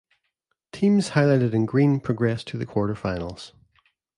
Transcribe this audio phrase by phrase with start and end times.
[0.71, 3.53] Teams highlighted in green progress to the Quarter Finals.